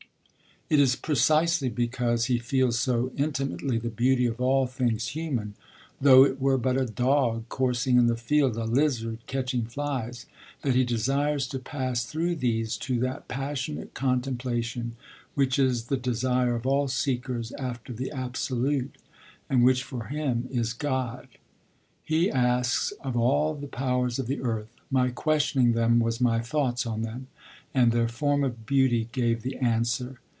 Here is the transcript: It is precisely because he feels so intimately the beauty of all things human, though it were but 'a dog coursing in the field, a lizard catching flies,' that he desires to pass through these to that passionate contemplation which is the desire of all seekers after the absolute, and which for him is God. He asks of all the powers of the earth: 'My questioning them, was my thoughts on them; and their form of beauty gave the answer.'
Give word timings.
It 0.71 0.79
is 0.79 0.95
precisely 0.95 1.67
because 1.67 2.27
he 2.27 2.37
feels 2.39 2.79
so 2.79 3.11
intimately 3.17 3.77
the 3.77 3.89
beauty 3.89 4.25
of 4.25 4.39
all 4.39 4.67
things 4.67 5.09
human, 5.09 5.53
though 5.99 6.23
it 6.23 6.39
were 6.39 6.57
but 6.57 6.79
'a 6.79 6.85
dog 6.85 7.49
coursing 7.49 7.97
in 7.97 8.07
the 8.07 8.15
field, 8.15 8.55
a 8.55 8.63
lizard 8.63 9.17
catching 9.27 9.65
flies,' 9.65 10.27
that 10.61 10.73
he 10.73 10.85
desires 10.85 11.45
to 11.47 11.59
pass 11.59 12.05
through 12.05 12.37
these 12.37 12.77
to 12.77 13.01
that 13.01 13.27
passionate 13.27 13.93
contemplation 13.93 14.95
which 15.35 15.59
is 15.59 15.87
the 15.87 15.97
desire 15.97 16.55
of 16.55 16.65
all 16.65 16.87
seekers 16.87 17.51
after 17.59 17.91
the 17.91 18.09
absolute, 18.09 18.95
and 19.49 19.65
which 19.65 19.83
for 19.83 20.05
him 20.05 20.47
is 20.49 20.71
God. 20.71 21.27
He 22.01 22.31
asks 22.31 22.91
of 23.01 23.17
all 23.17 23.55
the 23.55 23.67
powers 23.67 24.19
of 24.19 24.27
the 24.27 24.39
earth: 24.41 24.73
'My 24.89 25.09
questioning 25.09 25.73
them, 25.73 25.99
was 25.99 26.21
my 26.21 26.39
thoughts 26.39 26.85
on 26.85 27.01
them; 27.01 27.27
and 27.73 27.91
their 27.91 28.07
form 28.07 28.45
of 28.45 28.65
beauty 28.65 29.09
gave 29.11 29.41
the 29.41 29.57
answer.' 29.57 30.21